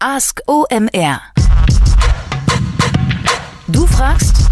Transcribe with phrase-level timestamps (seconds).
[0.00, 1.20] Ask OMR.
[3.66, 4.48] Du fragst,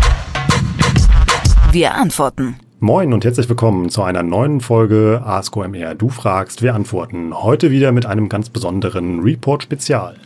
[1.71, 2.57] wir antworten.
[2.81, 5.95] Moin und herzlich willkommen zu einer neuen Folge Ask OMR.
[5.95, 7.33] Du fragst, wir antworten.
[7.33, 10.17] Heute wieder mit einem ganz besonderen Report-Spezial.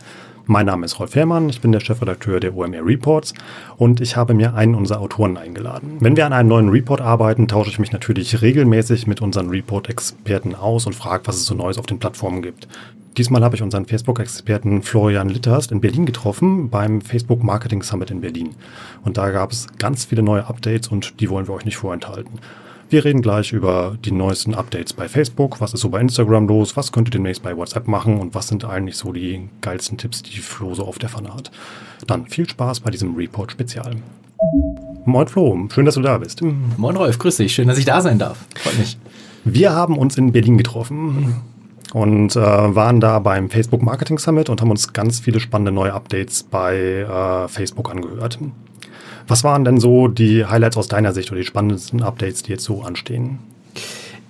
[0.47, 3.35] Mein Name ist Rolf Herrmann, ich bin der Chefredakteur der OMR Reports
[3.77, 5.97] und ich habe mir einen unserer Autoren eingeladen.
[5.99, 10.55] Wenn wir an einem neuen Report arbeiten, tausche ich mich natürlich regelmäßig mit unseren Report-Experten
[10.55, 12.67] aus und frage, was es so Neues auf den Plattformen gibt.
[13.17, 18.21] Diesmal habe ich unseren Facebook-Experten Florian Litterst in Berlin getroffen beim Facebook Marketing Summit in
[18.21, 18.51] Berlin.
[19.03, 22.39] Und da gab es ganz viele neue Updates und die wollen wir euch nicht vorenthalten.
[22.89, 26.77] Wir reden gleich über die neuesten Updates bei Facebook, was ist so bei Instagram los,
[26.77, 30.23] was könnt ihr demnächst bei WhatsApp machen und was sind eigentlich so die geilsten Tipps,
[30.23, 31.51] die Flo so auf der Pfanne hat.
[32.07, 33.95] Dann viel Spaß bei diesem Report-Spezial.
[35.03, 36.41] Moin Flo, schön, dass du da bist.
[36.77, 38.37] Moin Rolf, grüß dich, schön, dass ich da sein darf.
[38.55, 38.97] Freut mich.
[39.43, 41.41] Wir haben uns in Berlin getroffen
[41.93, 45.93] und äh, waren da beim Facebook Marketing Summit und haben uns ganz viele spannende neue
[45.93, 48.39] Updates bei äh, Facebook angehört.
[49.27, 52.63] Was waren denn so die Highlights aus deiner Sicht oder die spannendsten Updates, die jetzt
[52.63, 53.39] so anstehen?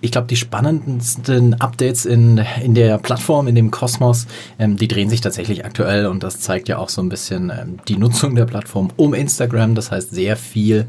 [0.04, 4.26] Ich glaube, die spannendsten Updates in, in der Plattform, in dem Kosmos,
[4.58, 7.78] ähm, die drehen sich tatsächlich aktuell und das zeigt ja auch so ein bisschen ähm,
[7.88, 9.76] die Nutzung der Plattform um Instagram.
[9.76, 10.88] Das heißt, sehr viel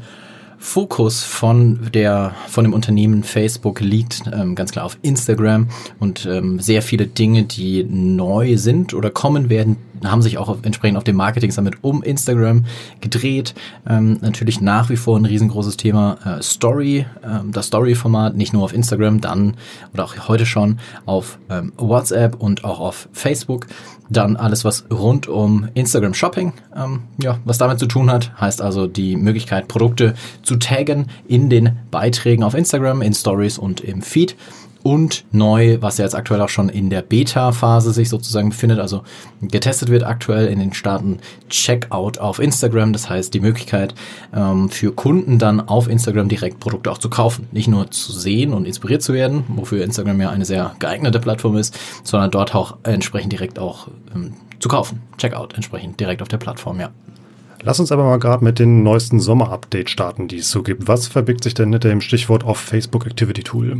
[0.63, 5.67] Fokus von der von dem Unternehmen Facebook liegt ähm, ganz klar auf Instagram.
[5.99, 10.97] Und ähm, sehr viele Dinge, die neu sind oder kommen werden, haben sich auch entsprechend
[10.97, 12.65] auf dem Marketing Summit um Instagram
[13.01, 13.53] gedreht.
[13.87, 18.63] Ähm, natürlich nach wie vor ein riesengroßes Thema äh, Story, ähm, das Story-Format, nicht nur
[18.63, 19.55] auf Instagram, dann
[19.93, 23.67] oder auch heute schon auf ähm, WhatsApp und auch auf Facebook.
[24.09, 28.61] Dann alles, was rund um Instagram Shopping, ähm, ja, was damit zu tun hat, heißt
[28.61, 34.01] also die Möglichkeit, Produkte zu taggen in den Beiträgen auf Instagram, in Stories und im
[34.01, 34.35] Feed
[34.83, 39.03] und neu, was ja jetzt aktuell auch schon in der Beta-Phase sich sozusagen befindet, also
[39.41, 43.95] getestet wird aktuell in den Staaten Checkout auf Instagram, das heißt die Möglichkeit
[44.35, 48.53] ähm, für Kunden dann auf Instagram direkt Produkte auch zu kaufen, nicht nur zu sehen
[48.53, 52.77] und inspiriert zu werden, wofür Instagram ja eine sehr geeignete Plattform ist, sondern dort auch
[52.83, 56.89] entsprechend direkt auch ähm, zu kaufen, Checkout entsprechend direkt auf der Plattform, ja.
[57.65, 60.89] Lass uns aber mal gerade mit den neuesten Sommer-Updates starten, die es so gibt.
[60.89, 63.79] Was verbirgt sich denn hinter dem Stichwort auf Facebook Activity Tool?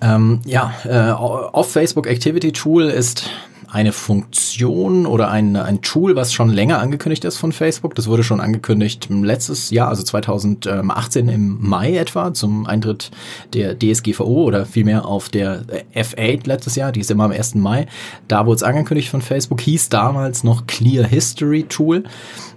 [0.00, 3.30] Ähm, ja, äh, Off-Facebook Activity Tool ist
[3.74, 7.96] eine Funktion oder ein, ein Tool, was schon länger angekündigt ist von Facebook.
[7.96, 13.10] Das wurde schon angekündigt letztes Jahr, also 2018 im Mai etwa, zum Eintritt
[13.52, 17.56] der DSGVO oder vielmehr auf der F8 letztes Jahr, die ist immer am 1.
[17.56, 17.86] Mai.
[18.28, 22.04] Da wurde es angekündigt von Facebook, hieß damals noch Clear History Tool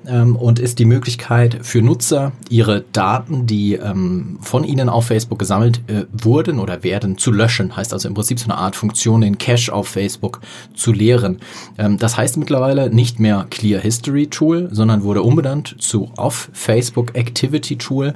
[0.07, 5.39] ähm, und ist die Möglichkeit für Nutzer, ihre Daten, die ähm, von ihnen auf Facebook
[5.39, 7.75] gesammelt äh, wurden oder werden, zu löschen.
[7.75, 10.41] Heißt also im Prinzip so eine Art Funktion, den Cache auf Facebook
[10.75, 11.39] zu leeren.
[11.77, 17.15] Ähm, das heißt mittlerweile nicht mehr Clear History Tool, sondern wurde umbenannt zu Off Facebook
[17.15, 18.13] Activity Tool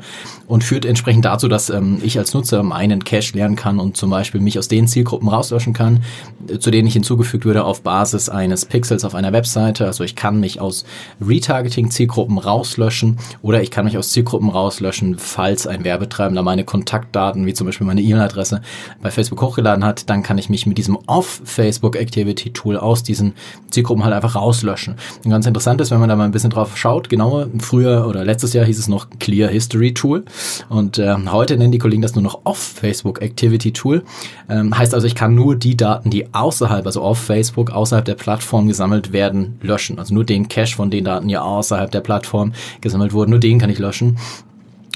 [0.48, 4.10] und führt entsprechend dazu, dass ähm, ich als Nutzer meinen Cache lernen kann und zum
[4.10, 6.02] Beispiel mich aus den Zielgruppen rauslöschen kann,
[6.48, 9.86] äh, zu denen ich hinzugefügt würde auf Basis eines Pixels auf einer Webseite.
[9.86, 10.86] Also ich kann mich aus
[11.26, 17.46] Retargeting Marketing-Zielgruppen rauslöschen oder ich kann mich aus Zielgruppen rauslöschen, falls ein Werbetreibender meine Kontaktdaten,
[17.46, 18.62] wie zum Beispiel meine E-Mail-Adresse,
[19.02, 23.34] bei Facebook hochgeladen hat, dann kann ich mich mit diesem Off-Facebook-Activity-Tool aus diesen
[23.70, 24.96] Zielgruppen halt einfach rauslöschen.
[25.24, 28.24] Und ganz interessant ist, wenn man da mal ein bisschen drauf schaut, genauer, früher oder
[28.24, 30.24] letztes Jahr hieß es noch Clear History Tool
[30.70, 34.04] und äh, heute nennen die Kollegen das nur noch Off-Facebook Activity Tool.
[34.50, 38.16] Ähm, heißt also, ich kann nur die Daten, die außerhalb, also auf Facebook, außerhalb der
[38.16, 40.00] Plattform gesammelt werden, löschen.
[40.00, 43.32] Also nur den Cache von den Daten, die aus außerhalb der Plattform gesammelt wurden.
[43.32, 44.18] Nur den kann ich löschen.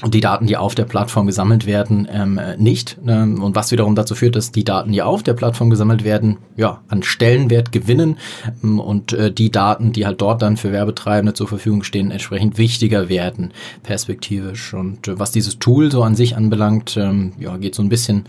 [0.02, 2.98] Und die Daten, die auf der Plattform gesammelt werden, ähm, nicht.
[3.08, 6.36] Ähm, und was wiederum dazu führt, dass die Daten, die auf der Plattform gesammelt werden,
[6.54, 8.18] ja, an Stellenwert gewinnen
[8.62, 12.58] ähm, und äh, die Daten, die halt dort dann für Werbetreibende zur Verfügung stehen, entsprechend
[12.58, 13.52] wichtiger werden,
[13.84, 14.74] perspektivisch.
[14.74, 18.26] Und äh, was dieses Tool so an sich anbelangt, ähm, ja, geht so ein bisschen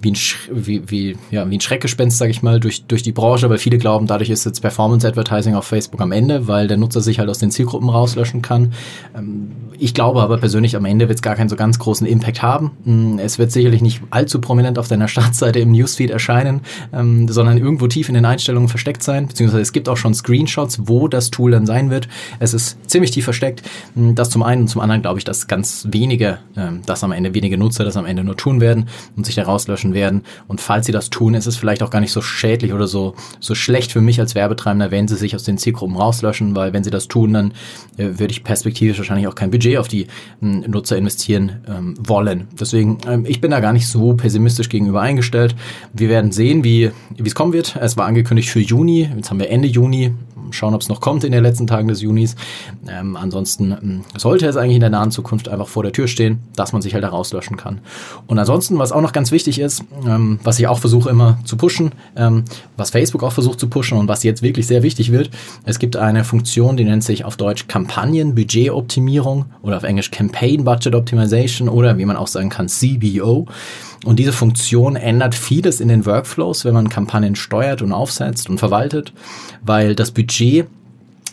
[0.00, 3.12] wie ein, Sch wie, wie, ja, wie ein Schreckgespenst, sage ich mal, durch, durch die
[3.12, 6.76] Branche, weil viele glauben, dadurch ist jetzt Performance Advertising auf Facebook am Ende, weil der
[6.76, 8.72] Nutzer sich halt aus den Zielgruppen rauslöschen kann.
[9.16, 9.50] Ähm,
[9.80, 12.72] ich glaube aber persönlich, am Ende wird es gar keinen so ganz großen Impact haben.
[12.84, 16.62] Mm, es wird sicherlich nicht allzu prominent auf deiner Startseite im Newsfeed erscheinen,
[16.92, 20.80] ähm, sondern irgendwo tief in den Einstellungen versteckt sein, beziehungsweise es gibt auch schon Screenshots,
[20.86, 22.08] wo das Tool dann sein wird.
[22.40, 23.62] Es ist ziemlich tief versteckt.
[23.94, 27.12] Mm, das zum einen und zum anderen glaube ich, dass ganz wenige, ähm, das am
[27.12, 30.22] Ende wenige Nutzer das am Ende nur tun werden und sich da rauslöschen rauslöschen werden.
[30.46, 33.14] Und falls sie das tun, ist es vielleicht auch gar nicht so schädlich oder so,
[33.40, 36.84] so schlecht für mich als Werbetreibender, wenn sie sich aus den Zielgruppen rauslöschen, weil wenn
[36.84, 37.52] sie das tun, dann
[37.96, 42.48] äh, würde ich perspektivisch wahrscheinlich auch kein Budget auf die äh, Nutzer investieren ähm, wollen.
[42.58, 45.54] Deswegen, ähm, ich bin da gar nicht so pessimistisch gegenüber eingestellt.
[45.92, 46.90] Wir werden sehen, wie
[47.22, 47.76] es kommen wird.
[47.80, 50.12] Es war angekündigt für Juni, jetzt haben wir Ende Juni
[50.54, 52.36] schauen, ob es noch kommt in den letzten Tagen des Junis.
[52.88, 56.40] Ähm, ansonsten ähm, sollte es eigentlich in der nahen Zukunft einfach vor der Tür stehen,
[56.56, 57.80] dass man sich halt da rauslöschen kann.
[58.26, 61.56] Und ansonsten, was auch noch ganz wichtig ist, ähm, was ich auch versuche immer zu
[61.56, 62.44] pushen, ähm,
[62.76, 65.30] was Facebook auch versucht zu pushen und was jetzt wirklich sehr wichtig wird,
[65.64, 70.94] es gibt eine Funktion, die nennt sich auf Deutsch Kampagnen-Budget-Optimierung oder auf Englisch Campaign Budget
[70.94, 73.46] Optimization oder wie man auch sagen kann CBO.
[74.04, 78.58] Und diese Funktion ändert vieles in den Workflows, wenn man Kampagnen steuert und aufsetzt und
[78.58, 79.12] verwaltet,
[79.62, 80.66] weil das Budget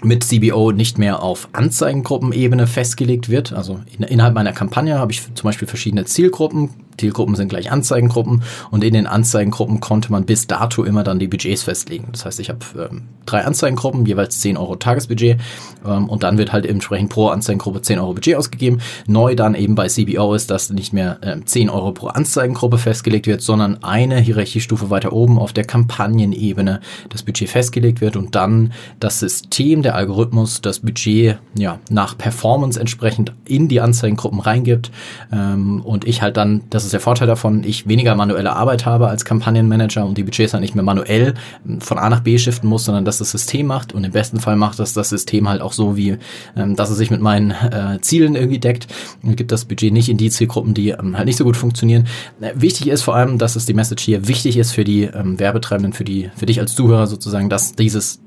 [0.03, 3.53] mit CBO nicht mehr auf Anzeigengruppenebene festgelegt wird.
[3.53, 8.43] Also in, innerhalb meiner Kampagne habe ich zum Beispiel verschiedene Zielgruppen, Zielgruppen sind gleich Anzeigengruppen
[8.71, 12.09] und in den Anzeigengruppen konnte man bis dato immer dann die Budgets festlegen.
[12.11, 15.39] Das heißt, ich habe ähm, drei Anzeigengruppen, jeweils 10 Euro Tagesbudget
[15.85, 18.79] ähm, und dann wird halt entsprechend pro Anzeigengruppe 10 Euro Budget ausgegeben.
[19.07, 23.27] Neu dann eben bei CBO ist, dass nicht mehr ähm, 10 Euro pro Anzeigengruppe festgelegt
[23.27, 28.73] wird, sondern eine Hierarchiestufe weiter oben auf der Kampagnenebene das Budget festgelegt wird und dann
[28.99, 34.91] das System, der Algorithmus das Budget ja, nach Performance entsprechend in die Anzeigengruppen reingibt
[35.31, 39.07] ähm, und ich halt dann das ist der Vorteil davon, ich weniger manuelle Arbeit habe
[39.07, 41.33] als Kampagnenmanager und die Budgets halt nicht mehr manuell
[41.79, 44.55] von A nach B shiften muss, sondern dass das System macht und im besten Fall
[44.55, 46.17] macht das das System halt auch so, wie
[46.55, 48.87] ähm, dass es sich mit meinen äh, Zielen irgendwie deckt
[49.23, 52.07] und gibt das Budget nicht in die Zielgruppen, die ähm, halt nicht so gut funktionieren.
[52.41, 55.39] Äh, wichtig ist vor allem, dass es die Message hier wichtig ist für die ähm,
[55.39, 58.19] Werbetreibenden, für die, für dich als Zuhörer sozusagen, dass dieses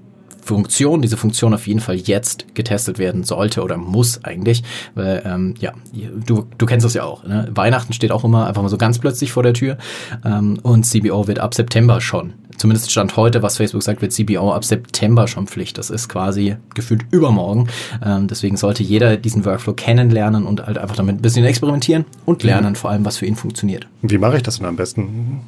[0.49, 4.63] Funktion, diese Funktion auf jeden Fall jetzt getestet werden sollte oder muss eigentlich,
[4.95, 7.23] weil ähm, ja, du, du kennst das ja auch.
[7.23, 7.49] Ne?
[7.51, 9.77] Weihnachten steht auch immer einfach mal so ganz plötzlich vor der Tür
[10.25, 14.55] ähm, und CBO wird ab September schon, zumindest Stand heute, was Facebook sagt, wird CBO
[14.55, 15.77] ab September schon Pflicht.
[15.77, 17.69] Das ist quasi gefühlt übermorgen.
[18.03, 22.43] Ähm, deswegen sollte jeder diesen Workflow kennenlernen und halt einfach damit ein bisschen experimentieren und
[22.43, 22.77] lernen, mhm.
[22.77, 23.87] vor allem, was für ihn funktioniert.
[24.01, 25.43] Wie mache ich das denn am besten?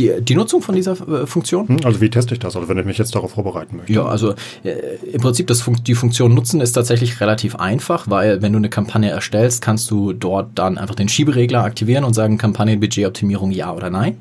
[0.00, 1.68] Die, die Nutzung von dieser äh, Funktion?
[1.68, 3.92] Hm, also wie teste ich das, also wenn ich mich jetzt darauf vorbereiten möchte?
[3.92, 8.40] Ja, also äh, im Prinzip das Fun die Funktion nutzen ist tatsächlich relativ einfach, weil
[8.40, 12.38] wenn du eine Kampagne erstellst, kannst du dort dann einfach den Schieberegler aktivieren und sagen
[12.38, 14.16] Kampagnenbudgetoptimierung ja oder nein.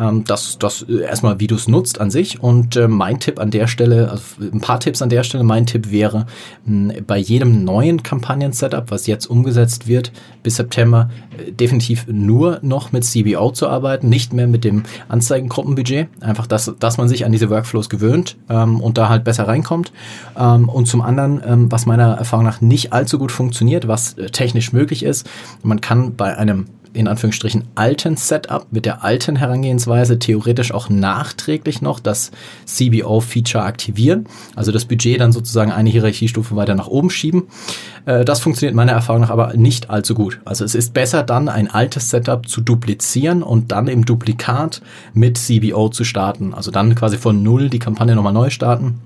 [0.00, 2.42] Ähm, das, das äh, erstmal, wie du es nutzt an sich.
[2.42, 5.66] Und äh, mein Tipp an der Stelle, also ein paar Tipps an der Stelle, mein
[5.66, 6.26] Tipp wäre,
[6.64, 10.12] mh, bei jedem neuen Kampagnen-Setup, was jetzt umgesetzt wird
[10.42, 16.08] bis September, äh, definitiv nur noch mit CBO zu arbeiten, nicht mehr mit dem Anzeigengruppenbudget.
[16.20, 19.92] Einfach, dass, dass man sich an diese Workflows gewöhnt ähm, und da halt besser reinkommt.
[20.38, 24.26] Ähm, und zum anderen, ähm, was meiner Erfahrung nach nicht allzu gut funktioniert, was äh,
[24.26, 25.28] technisch möglich ist,
[25.62, 31.82] man kann bei einem in Anführungsstrichen alten Setup mit der alten Herangehensweise theoretisch auch nachträglich
[31.82, 32.30] noch das
[32.66, 34.26] CBO-Feature aktivieren,
[34.56, 37.44] also das Budget dann sozusagen eine Hierarchiestufe weiter nach oben schieben.
[38.06, 40.40] Äh, das funktioniert meiner Erfahrung nach aber nicht allzu gut.
[40.44, 44.82] Also es ist besser dann ein altes Setup zu duplizieren und dann im Duplikat
[45.14, 46.54] mit CBO zu starten.
[46.54, 49.00] Also dann quasi von null die Kampagne nochmal neu starten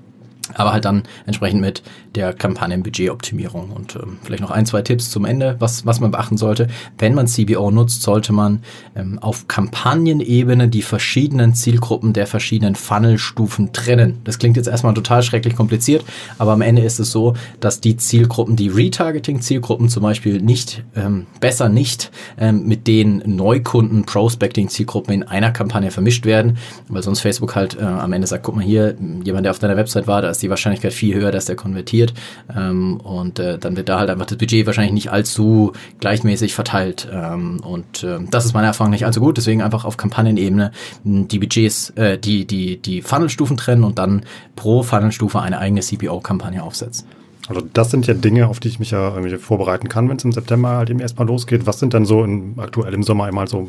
[0.55, 1.83] aber halt dann entsprechend mit
[2.15, 6.37] der Kampagnenbudgetoptimierung und ähm, vielleicht noch ein, zwei Tipps zum Ende, was, was man beachten
[6.37, 6.69] sollte.
[6.99, 8.61] Wenn man CBO nutzt, sollte man
[8.95, 14.21] ähm, auf Kampagnenebene die verschiedenen Zielgruppen der verschiedenen Funnelstufen trennen.
[14.25, 16.05] Das klingt jetzt erstmal total schrecklich kompliziert,
[16.39, 21.27] aber am Ende ist es so, dass die Zielgruppen, die Retargeting-Zielgruppen zum Beispiel nicht, ähm,
[21.41, 26.59] besser nicht ähm, mit den Neukunden Prospecting-Zielgruppen in einer Kampagne vermischt werden,
[26.89, 29.77] weil sonst Facebook halt äh, am Ende sagt, guck mal hier, jemand, der auf deiner
[29.77, 32.15] Website war, da ist die Wahrscheinlichkeit viel höher, dass der konvertiert.
[32.55, 37.09] Ähm, und äh, dann wird da halt einfach das Budget wahrscheinlich nicht allzu gleichmäßig verteilt.
[37.13, 39.37] Ähm, und äh, das ist meiner Erfahrung nicht allzu gut.
[39.37, 40.71] Deswegen einfach auf Kampagnenebene
[41.05, 44.25] die Budgets, äh, die, die, die Funnelstufen trennen und dann
[44.55, 47.09] pro Funnelstufe eine eigene CPO-Kampagne aufsetzen.
[47.49, 50.33] Also das sind ja Dinge, auf die ich mich ja vorbereiten kann, wenn es im
[50.33, 51.67] September halt eben erstmal losgeht.
[51.67, 53.69] Was sind dann so in, aktuell im Sommer einmal so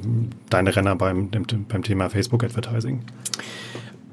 [0.50, 2.44] deine Renner beim, beim Thema Facebook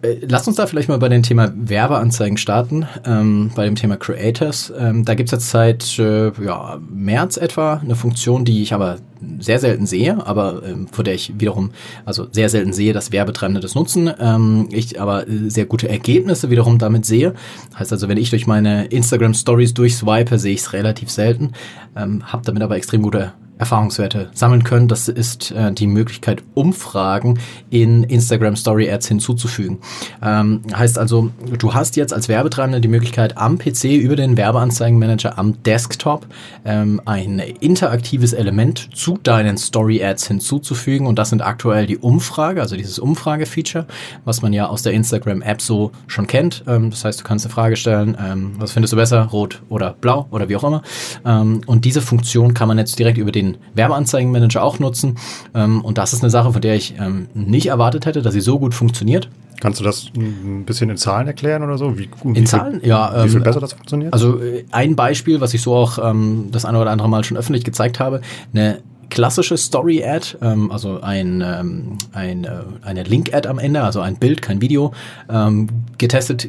[0.03, 3.97] Äh, lass uns da vielleicht mal bei dem Thema Werbeanzeigen starten, ähm, bei dem Thema
[3.97, 4.73] Creators.
[4.77, 8.99] Ähm, da gibt's jetzt seit äh, ja, März etwa eine Funktion, die ich aber
[9.39, 11.71] sehr selten sehe, aber ähm, vor der ich wiederum,
[12.05, 14.11] also sehr selten sehe, dass Werbetreibende das nutzen.
[14.19, 17.35] Ähm, ich aber sehr gute Ergebnisse wiederum damit sehe.
[17.79, 21.53] Heißt also, wenn ich durch meine Instagram Stories durchswipe, sehe ich es relativ selten,
[21.97, 24.89] ähm, habe damit aber extrem gute Erfahrungswerte sammeln können.
[24.89, 27.39] Das ist äh, die Möglichkeit, Umfragen
[27.71, 29.79] in Instagram Story Ads hinzuzufügen.
[30.23, 35.39] Ähm, heißt also, du hast jetzt als Werbetreibender die Möglichkeit, am PC über den Werbeanzeigenmanager
[35.39, 36.27] am Desktop
[36.65, 41.07] ähm, ein interaktives Element zu deinen Story Ads hinzuzufügen.
[41.07, 43.87] Und das sind aktuell die Umfrage, also dieses Umfrage-Feature,
[44.25, 46.65] was man ja aus der Instagram App so schon kennt.
[46.67, 49.95] Ähm, das heißt, du kannst eine Frage stellen, ähm, was findest du besser, rot oder
[50.01, 50.83] blau oder wie auch immer.
[51.25, 53.42] Ähm, und diese Funktion kann man jetzt direkt über den
[53.75, 55.17] Werbeanzeigenmanager auch nutzen.
[55.55, 58.41] Ähm, und das ist eine Sache, von der ich ähm, nicht erwartet hätte, dass sie
[58.41, 59.29] so gut funktioniert.
[59.61, 61.97] Kannst du das ein bisschen in Zahlen erklären oder so?
[61.97, 62.81] Wie, in wie Zahlen?
[62.81, 63.25] Viel, ja.
[63.25, 64.13] Wie viel ähm, besser das funktioniert?
[64.13, 67.37] Also äh, ein Beispiel, was ich so auch ähm, das eine oder andere Mal schon
[67.37, 68.23] öffentlich gezeigt habe,
[68.53, 68.81] eine
[69.13, 74.41] klassische Story-Ad, ähm, also ein, ähm, ein, äh, eine Link-Ad am Ende, also ein Bild,
[74.41, 74.93] kein Video,
[75.31, 76.49] ähm, getestet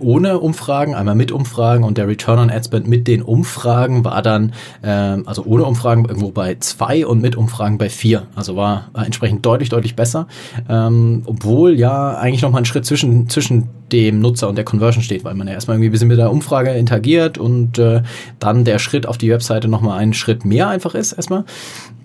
[0.00, 4.20] ohne Umfragen, einmal mit Umfragen und der Return on Ad Spend mit den Umfragen war
[4.20, 8.26] dann, ähm, also ohne Umfragen irgendwo bei zwei und mit Umfragen bei vier.
[8.34, 10.26] Also war, entsprechend deutlich, deutlich besser,
[10.68, 15.02] ähm, obwohl ja eigentlich noch mal ein Schritt zwischen, zwischen dem Nutzer und der Conversion
[15.02, 18.02] steht, weil man ja erstmal irgendwie ein bisschen mit der Umfrage interagiert und äh,
[18.38, 21.44] dann der Schritt auf die Webseite nochmal einen Schritt mehr einfach ist erstmal.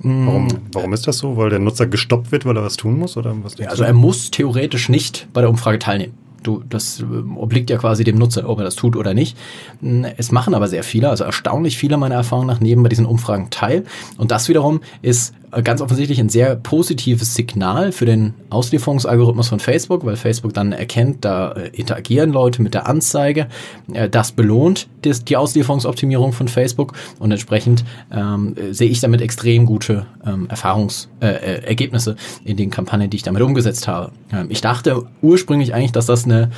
[0.02, 0.62] Warum, mm.
[0.74, 1.38] warum ist das so?
[1.38, 3.18] Weil der Nutzer gestoppt wird, weil er was tun muss?
[3.18, 6.14] Oder was ja, also er muss theoretisch nicht bei der Umfrage teilnehmen.
[6.44, 9.38] Du, das ähm, obliegt ja quasi dem Nutzer, ob er das tut oder nicht.
[9.82, 13.06] Mm, es machen aber sehr viele, also erstaunlich viele meiner Erfahrungen nach nehmen bei diesen
[13.06, 13.84] Umfragen teil.
[14.18, 15.34] Und das wiederum ist
[15.64, 21.26] ganz offensichtlich ein sehr positives Signal für den Auslieferungsalgorithmus von Facebook, weil Facebook dann erkennt,
[21.26, 23.48] da äh, interagieren Leute mit der Anzeige.
[23.92, 30.06] Äh, das belohnt die Auslieferungsoptimierung von Facebook und entsprechend ähm, sehe ich damit extrem gute
[30.26, 32.16] ähm, Erfahrungsergebnisse
[32.46, 34.12] äh, in den Kampagnen, die ich damit umgesetzt habe.
[34.32, 36.52] Ähm, ich dachte ursprünglich eigentlich, dass das eine,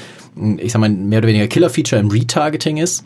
[0.57, 3.05] ich sag mal, mehr oder weniger Killer-Feature im Retargeting ist.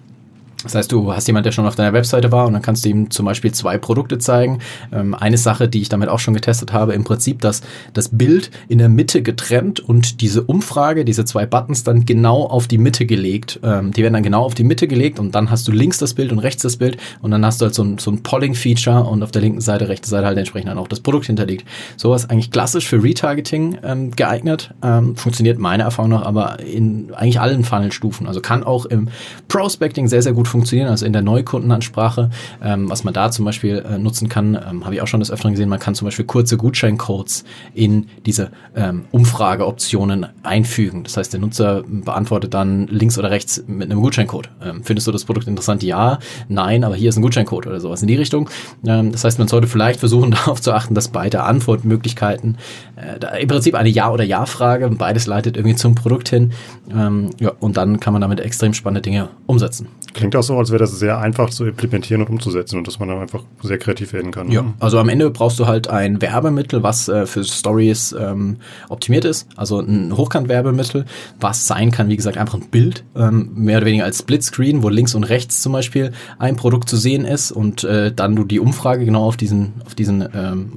[0.65, 2.89] Das heißt, du hast jemand, der schon auf deiner Webseite war und dann kannst du
[2.89, 4.59] ihm zum Beispiel zwei Produkte zeigen.
[4.91, 7.61] Ähm, eine Sache, die ich damit auch schon getestet habe, im Prinzip, dass
[7.93, 12.67] das Bild in der Mitte getrennt und diese Umfrage, diese zwei Buttons dann genau auf
[12.67, 13.59] die Mitte gelegt.
[13.63, 16.13] Ähm, die werden dann genau auf die Mitte gelegt und dann hast du links das
[16.13, 19.03] Bild und rechts das Bild und dann hast du halt so ein, so ein Polling-Feature
[19.05, 21.65] und auf der linken Seite, rechte Seite halt entsprechend dann auch das Produkt hinterlegt.
[21.95, 24.73] Sowas eigentlich klassisch für Retargeting ähm, geeignet.
[24.83, 28.27] Ähm, funktioniert meiner Erfahrung nach aber in eigentlich allen Funnel-Stufen.
[28.27, 29.09] Also kann auch im
[29.47, 32.29] Prospecting sehr, sehr gut funktionieren, also in der Neukundenansprache.
[32.63, 35.31] Ähm, was man da zum Beispiel äh, nutzen kann, ähm, habe ich auch schon des
[35.31, 37.43] Öfteren gesehen, man kann zum Beispiel kurze Gutscheincodes
[37.73, 41.03] in diese ähm, Umfrageoptionen einfügen.
[41.03, 44.49] Das heißt, der Nutzer beantwortet dann links oder rechts mit einem Gutscheincode.
[44.63, 45.83] Ähm, findest du das Produkt interessant?
[45.83, 48.49] Ja, nein, aber hier ist ein Gutscheincode oder sowas in die Richtung.
[48.85, 52.57] Ähm, das heißt, man sollte vielleicht versuchen, darauf zu achten, dass beide Antwortmöglichkeiten,
[52.95, 56.51] äh, im Prinzip eine Ja- oder Ja-Frage, beides leitet irgendwie zum Produkt hin.
[56.91, 59.87] Ähm, ja, und dann kann man damit extrem spannende Dinge umsetzen.
[60.15, 63.09] Klingt auch so, als wäre das sehr einfach zu implementieren und umzusetzen und dass man
[63.09, 64.49] dann einfach sehr kreativ werden kann.
[64.49, 68.57] Ja, also am Ende brauchst du halt ein Werbemittel, was äh, für Stories ähm,
[68.87, 71.05] optimiert ist, also ein Hochkant-Werbemittel,
[71.41, 74.89] was sein kann, wie gesagt, einfach ein Bild, ähm, mehr oder weniger als Splitscreen, wo
[74.89, 78.61] links und rechts zum Beispiel ein Produkt zu sehen ist und äh, dann du die
[78.61, 80.71] Umfrage genau auf diesen, auf diesen, ähm,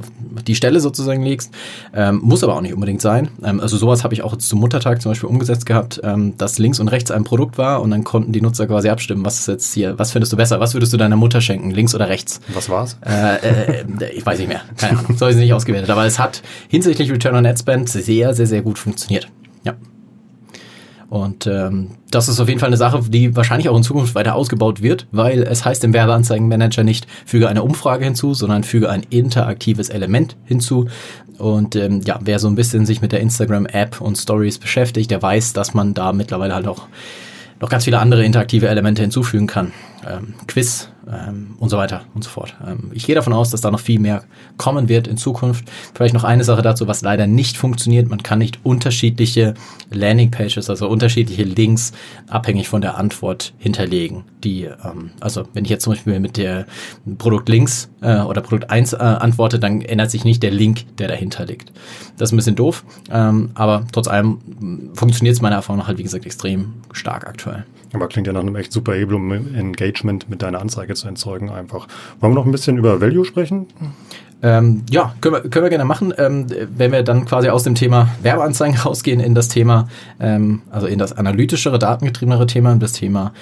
[0.47, 1.52] die Stelle sozusagen legst.
[1.94, 3.28] Ähm, muss aber auch nicht unbedingt sein.
[3.42, 6.58] Ähm, also sowas habe ich auch jetzt zum Muttertag zum Beispiel umgesetzt gehabt, ähm, dass
[6.58, 9.49] links und rechts ein Produkt war und dann konnten die Nutzer quasi abstimmen, was ist
[9.49, 10.61] jetzt hier, was findest du besser?
[10.61, 12.40] Was würdest du deiner Mutter schenken, links oder rechts?
[12.52, 12.99] Was war's?
[13.04, 16.18] Äh, äh, ich weiß nicht mehr, keine Ahnung, so habe ich nicht ausgewertet, aber es
[16.18, 19.28] hat hinsichtlich Return on Ad Spend sehr, sehr, sehr gut funktioniert.
[19.64, 19.75] Ja.
[21.11, 24.35] Und ähm, das ist auf jeden Fall eine Sache, die wahrscheinlich auch in Zukunft weiter
[24.35, 29.03] ausgebaut wird, weil es heißt im Werbeanzeigenmanager nicht, füge eine Umfrage hinzu, sondern füge ein
[29.09, 30.88] interaktives Element hinzu.
[31.38, 35.23] Und ähm, ja, wer so ein bisschen sich mit der Instagram-App und Stories beschäftigt, der
[35.23, 36.88] weiß, dass man da mittlerweile halt auch
[37.61, 39.73] noch ganz viele andere interaktive Elemente hinzufügen kann.
[40.07, 42.55] Ähm, Quiz, ähm, und so weiter und so fort.
[42.67, 44.25] Ähm, ich gehe davon aus, dass da noch viel mehr
[44.57, 45.65] kommen wird in Zukunft.
[45.95, 48.09] Vielleicht noch eine Sache dazu, was leider nicht funktioniert.
[48.09, 49.55] Man kann nicht unterschiedliche
[49.91, 51.93] Landingpages, also unterschiedliche Links,
[52.29, 54.25] abhängig von der Antwort hinterlegen.
[54.45, 56.67] Die, ähm, also wenn ich jetzt zum Beispiel mit der
[57.19, 61.09] Produkt links äh, oder Produkt 1 äh, antworte, dann ändert sich nicht der Link, der
[61.09, 61.73] dahinter liegt.
[62.17, 64.38] Das ist ein bisschen doof, ähm, aber trotz allem
[64.95, 67.65] funktioniert es meiner Erfahrung nach halt, wie gesagt, extrem stark aktuell.
[67.92, 71.50] Aber klingt ja nach einem echt super Hebel, um Engagement mit deiner Anzeige zu erzeugen
[71.50, 71.88] einfach.
[72.21, 73.66] Wollen wir noch ein bisschen über Value sprechen?
[74.40, 76.14] Ähm, ja, können wir, können wir gerne machen.
[76.16, 79.88] Ähm, wenn wir dann quasi aus dem Thema Werbeanzeigen rausgehen in das Thema,
[80.21, 83.33] ähm, also in das analytischere, datengetriebenere Thema, das Thema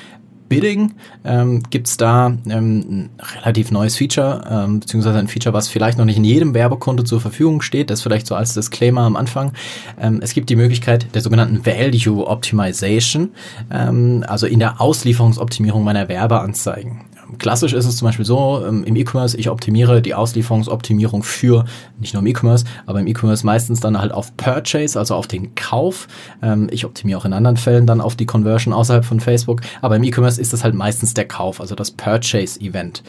[0.49, 5.99] Bidding ähm, gibt da ähm, ein relativ neues Feature, ähm, beziehungsweise ein Feature, was vielleicht
[5.99, 7.91] noch nicht in jedem Werbekonto zur Verfügung steht.
[7.91, 9.53] Das vielleicht so als Disclaimer am Anfang.
[10.01, 13.31] Ähm, es gibt die Möglichkeit der sogenannten Value Optimization,
[13.71, 17.03] ähm, also in der Auslieferungsoptimierung meiner Werbeanzeigen.
[17.39, 21.65] Klassisch ist es zum Beispiel so, ähm, im E-Commerce, ich optimiere die Auslieferungsoptimierung für,
[21.99, 25.55] nicht nur im E-Commerce, aber im E-Commerce meistens dann halt auf Purchase, also auf den
[25.55, 26.09] Kauf.
[26.43, 29.97] Ähm, ich optimiere auch in anderen Fällen dann auf die Conversion außerhalb von Facebook, aber
[29.97, 33.03] im E-Commerce ist das halt meistens der Kauf, also das Purchase-Event.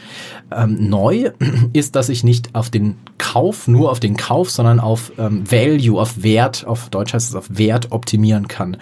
[0.50, 1.30] Ähm, neu
[1.72, 6.22] ist, dass ich nicht auf den Kauf, nur auf den Kauf, sondern auf Value, auf
[6.22, 8.76] Wert, auf Deutsch heißt es auf Wert optimieren kann.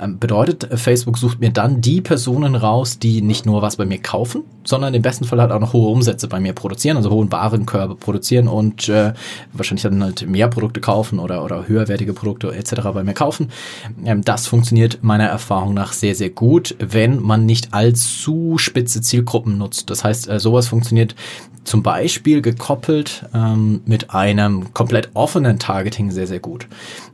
[0.00, 3.98] Ähm, bedeutet, Facebook sucht mir dann die Personen raus, die nicht nur was bei mir
[3.98, 7.32] kaufen, sondern im besten Fall halt auch noch hohe Umsätze bei mir produzieren, also hohen
[7.32, 9.12] Warenkörbe produzieren und äh,
[9.52, 12.74] wahrscheinlich dann halt mehr Produkte kaufen oder, oder höherwertige Produkte etc.
[12.94, 13.50] bei mir kaufen.
[14.04, 19.58] Ähm, das funktioniert meiner Erfahrung nach sehr, sehr gut, wenn man nicht allzu spitze Zielgruppen
[19.58, 19.90] nutzt.
[19.90, 21.14] Das heißt, äh, sowas funktioniert
[21.68, 26.66] zum Beispiel gekoppelt ähm, mit einem komplett offenen Targeting sehr, sehr gut.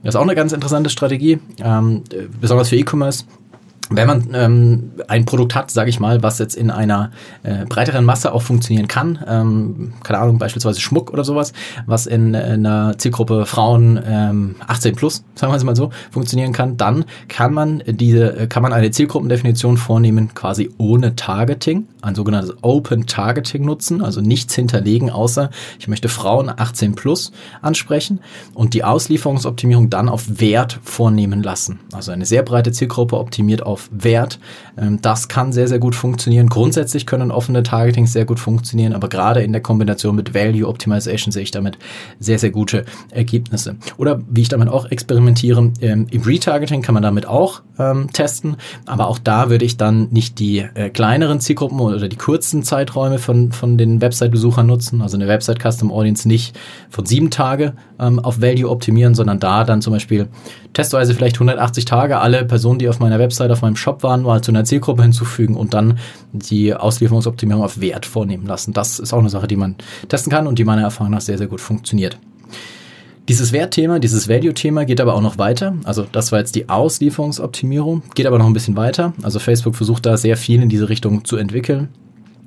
[0.02, 2.04] Das ist auch eine ganz interessante Strategie, ähm,
[2.40, 3.25] besonders für E-Commerce.
[3.90, 7.11] Wenn man ähm, ein Produkt hat, sage ich mal, was jetzt in einer
[7.43, 11.52] äh, breiteren Masse auch funktionieren kann, ähm, keine Ahnung, beispielsweise Schmuck oder sowas,
[11.85, 16.52] was in, in einer Zielgruppe Frauen ähm, 18 plus, sagen wir es mal so, funktionieren
[16.52, 22.54] kann, dann kann man diese, kann man eine Zielgruppendefinition vornehmen, quasi ohne Targeting, ein sogenanntes
[22.62, 27.32] Open Targeting nutzen, also nichts hinterlegen, außer ich möchte Frauen 18 plus
[27.62, 28.20] ansprechen
[28.54, 31.80] und die Auslieferungsoptimierung dann auf Wert vornehmen lassen.
[31.92, 34.38] Also eine sehr breite Zielgruppe optimiert auf Wert.
[34.76, 36.49] Ähm, das kann sehr, sehr gut funktionieren.
[36.49, 41.32] Grundsätzlich können offene Targetings sehr gut funktionieren, aber gerade in der Kombination mit Value Optimization
[41.32, 41.78] sehe ich damit
[42.18, 43.76] sehr, sehr gute Ergebnisse.
[43.96, 48.56] Oder wie ich damit auch experimentiere, ähm, im Retargeting kann man damit auch ähm, testen,
[48.87, 53.18] aber auch da würde ich dann nicht die äh, kleineren Zielgruppen oder die kurzen Zeiträume
[53.18, 56.58] von, von den Website-Besuchern nutzen, also eine Website Custom Audience nicht
[56.90, 60.28] von sieben Tage ähm, auf Value optimieren, sondern da dann zum Beispiel
[60.72, 64.42] testweise vielleicht 180 Tage alle Personen, die auf meiner Website, auf meinem Shop waren, mal
[64.42, 65.98] zu einer Zielgruppe hinzufügen und dann
[66.32, 68.72] die Auslieferungsoptimierung auf Wert vornehmen lassen.
[68.72, 69.76] Das ist auch eine Sache, die man
[70.08, 72.18] testen kann und die meiner Erfahrung nach sehr, sehr gut funktioniert.
[73.28, 75.75] Dieses Wertthema, dieses Value-Thema geht aber auch noch weiter.
[75.85, 79.14] Also das war jetzt die Auslieferungsoptimierung, geht aber noch ein bisschen weiter.
[79.23, 81.88] Also Facebook versucht da sehr viel in diese Richtung zu entwickeln.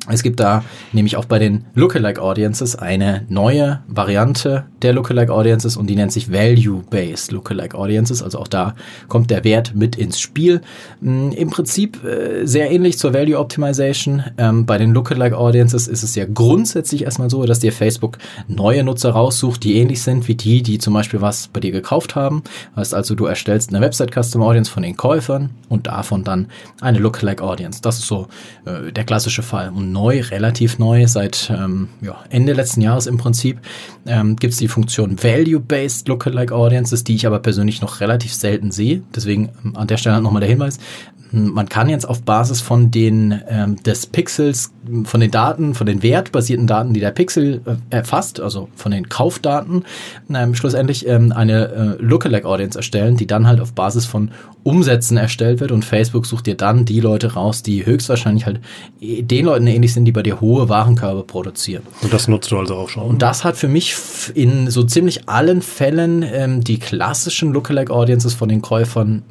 [0.10, 5.76] Es gibt da nämlich auch bei den Lookalike Audiences eine neue Variante der Lookalike Audiences
[5.76, 8.24] und die nennt sich Value-Based Lookalike Audiences.
[8.24, 8.76] Also auch da
[9.10, 10.62] kommt der Wert mit ins Spiel.
[11.02, 14.24] Mm, Im Prinzip äh, sehr ähnlich zur Value Optimization.
[14.38, 18.84] Ähm, bei den Lookalike Audiences ist es ja grundsätzlich erstmal so, dass dir Facebook neue
[18.84, 22.44] Nutzer raussucht, die ähnlich sind wie die, die zum Beispiel was bei dir gekauft haben.
[22.76, 26.48] Heißt also, du erstellst eine Website Custom Audience von den Käufern und davon dann
[26.80, 27.82] eine Lookalike Audience.
[27.82, 28.28] Das ist so
[28.66, 29.70] äh, der klassische Fall.
[29.70, 33.60] Und neu, relativ neu, seit ähm, ja, Ende letzten Jahres im Prinzip,
[34.06, 38.72] ähm, gibt es die Funktion Value-Based Lookalike Audiences, die ich aber persönlich noch relativ selten
[38.72, 39.02] sehe.
[39.16, 40.78] Deswegen ähm, an der Stelle nochmal der Hinweis,
[41.32, 44.72] man kann jetzt auf Basis von den ähm, des Pixels,
[45.04, 49.10] von den Daten, von den wertbasierten Daten, die der Pixel äh, erfasst, also von den
[49.10, 49.84] Kaufdaten,
[50.34, 54.32] ähm, schlussendlich ähm, eine äh, Lookalike Audience erstellen, die dann halt auf Basis von
[54.64, 58.62] Umsätzen erstellt wird und Facebook sucht dir dann die Leute raus, die höchstwahrscheinlich halt
[59.02, 61.84] den Leuten ähnlich sind, die bei dir hohe Warenkörbe produzieren.
[62.02, 63.04] Und das nutzt du also auch schon.
[63.04, 63.96] Und das hat für mich
[64.34, 69.24] in so ziemlich allen Fällen ähm, die klassischen Lookalike Audiences von den Käufern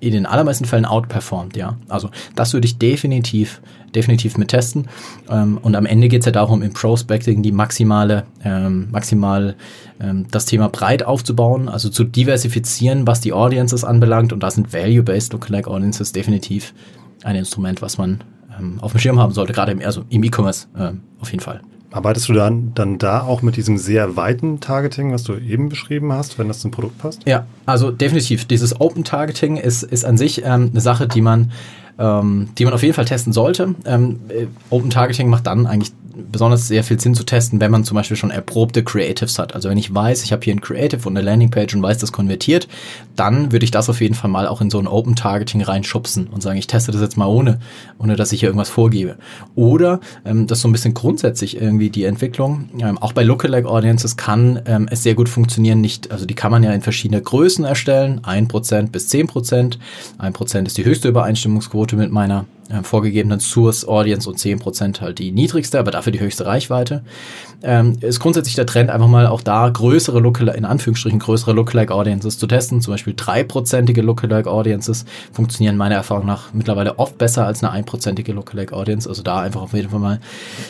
[0.00, 1.76] in den allermeisten Fällen outperformt, ja.
[1.88, 3.62] Also das würde ich definitiv,
[3.94, 4.88] definitiv mit testen.
[5.30, 9.54] Ähm, und am Ende geht es ja darum, im Prospecting die maximale, ähm, maximal
[10.00, 14.32] ähm, das Thema breit aufzubauen, also zu diversifizieren, was die Audiences anbelangt.
[14.32, 16.74] Und da sind Value-Based Lookalike Audiences definitiv
[17.22, 18.24] ein Instrument, was man
[18.58, 21.60] ähm, auf dem Schirm haben sollte, gerade im, also im E-Commerce äh, auf jeden Fall.
[21.92, 26.12] Arbeitest du dann, dann da auch mit diesem sehr weiten Targeting, was du eben beschrieben
[26.12, 27.20] hast, wenn das zum Produkt passt?
[27.26, 28.46] Ja, also definitiv.
[28.46, 31.52] Dieses Open Targeting ist, ist an sich ähm, eine Sache, die man,
[31.98, 33.74] ähm, die man auf jeden Fall testen sollte.
[33.84, 37.84] Ähm, äh, Open Targeting macht dann eigentlich besonders sehr viel Sinn zu testen, wenn man
[37.84, 39.54] zum Beispiel schon erprobte Creatives hat.
[39.54, 42.12] Also wenn ich weiß, ich habe hier ein Creative und eine Landingpage und weiß, das
[42.12, 42.68] konvertiert,
[43.16, 46.28] dann würde ich das auf jeden Fall mal auch in so ein Open Targeting reinschubsen
[46.28, 47.60] und sagen, ich teste das jetzt mal ohne,
[47.98, 49.16] ohne dass ich hier irgendwas vorgebe.
[49.54, 52.68] Oder ähm, das so ein bisschen grundsätzlich irgendwie die Entwicklung.
[52.78, 55.80] Ähm, auch bei Lookalike Audiences kann ähm, es sehr gut funktionieren.
[55.80, 59.78] Nicht, also die kann man ja in verschiedene Größen erstellen, 1% bis 10%.
[60.18, 65.32] 1% ist die höchste Übereinstimmungsquote mit meiner äh, vorgegebenen Source Audience und 10% halt die
[65.32, 67.02] niedrigste, aber dafür die höchste Reichweite.
[67.62, 71.94] Ähm, ist grundsätzlich der Trend, einfach mal auch da größere Lookalike, in Anführungsstrichen größere Lookalike
[71.94, 72.80] Audiences zu testen.
[72.80, 78.32] Zum Beispiel dreiprozentige Lookalike Audiences funktionieren meiner Erfahrung nach mittlerweile oft besser als eine einprozentige
[78.32, 79.08] Lookalike Audience.
[79.08, 80.20] Also da einfach auf jeden Fall mal,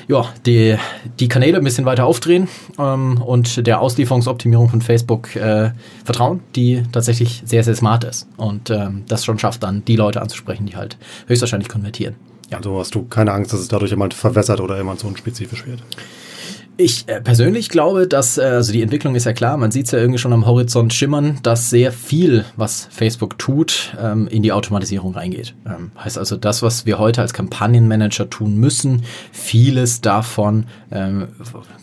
[0.08, 0.76] ja, die,
[1.18, 5.70] die Kanäle ein bisschen weiter aufdrehen ähm, und der Auslieferungsoptimierung von Facebook äh,
[6.04, 10.20] vertrauen, die tatsächlich sehr, sehr smart ist und ähm, das schon schafft, dann die Leute
[10.20, 12.16] anzusprechen, die halt höchstwahrscheinlich konvertieren implementieren.
[12.50, 12.58] Ja.
[12.58, 15.82] Also hast du keine Angst, dass es dadurch jemand verwässert oder jemand so unspezifisch wird?
[16.78, 19.92] Ich äh, persönlich glaube, dass, äh, also die Entwicklung ist ja klar, man sieht es
[19.92, 24.52] ja irgendwie schon am Horizont schimmern, dass sehr viel, was Facebook tut, ähm, in die
[24.52, 25.54] Automatisierung reingeht.
[25.66, 31.28] Ähm, heißt also, das, was wir heute als Kampagnenmanager tun müssen, vieles davon, ähm,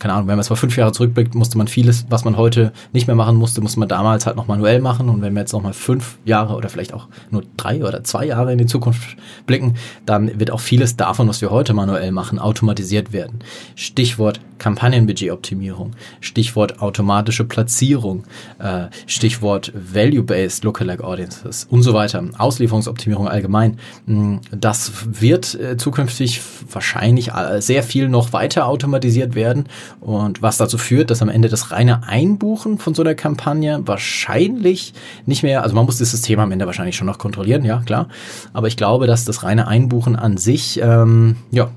[0.00, 2.72] keine Ahnung, wenn man es mal fünf Jahre zurückblickt, musste man vieles, was man heute
[2.92, 5.08] nicht mehr machen musste, musste man damals halt noch manuell machen.
[5.08, 8.50] Und wenn wir jetzt nochmal fünf Jahre oder vielleicht auch nur drei oder zwei Jahre
[8.50, 9.74] in die Zukunft blicken,
[10.04, 13.38] dann wird auch vieles davon, was wir heute manuell machen, automatisiert werden.
[13.76, 14.40] Stichwort
[14.80, 18.24] Kampagnenbudgetoptimierung, Stichwort automatische Platzierung,
[18.58, 23.78] äh, Stichwort Value-Based Lookalike Audiences und so weiter, Auslieferungsoptimierung allgemein.
[24.06, 26.40] Mm, das wird äh, zukünftig
[26.70, 29.64] wahrscheinlich äh, sehr viel noch weiter automatisiert werden.
[30.00, 34.94] Und was dazu führt, dass am Ende das reine Einbuchen von so einer Kampagne wahrscheinlich
[35.26, 38.08] nicht mehr, also man muss das System am Ende wahrscheinlich schon noch kontrollieren, ja klar,
[38.54, 41.70] aber ich glaube, dass das reine Einbuchen an sich ähm, ja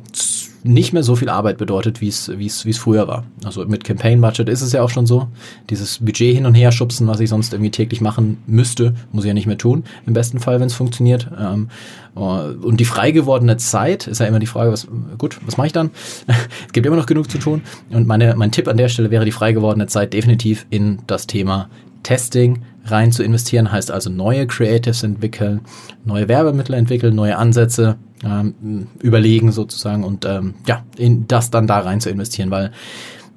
[0.64, 3.26] nicht mehr so viel Arbeit bedeutet, wie es wie es wie es früher war.
[3.44, 5.28] Also mit Campaign Budget ist es ja auch schon so.
[5.70, 9.28] Dieses Budget hin und her schubsen, was ich sonst irgendwie täglich machen müsste, muss ich
[9.28, 9.84] ja nicht mehr tun.
[10.06, 11.30] Im besten Fall, wenn es funktioniert.
[11.38, 11.70] Ähm,
[12.16, 15.68] äh, und die frei gewordene Zeit ist ja immer die Frage, was gut, was mache
[15.68, 15.92] ich dann?
[16.28, 17.62] es gibt immer noch genug zu tun.
[17.90, 21.28] Und meine, mein Tipp an der Stelle wäre die frei gewordene Zeit definitiv in das
[21.28, 21.70] Thema
[22.04, 25.62] Testing rein zu investieren, heißt also neue Creatives entwickeln,
[26.06, 31.80] neue Werbemittel entwickeln, neue Ansätze ähm, überlegen sozusagen und ähm, ja, in das dann da
[31.80, 32.72] rein zu investieren, weil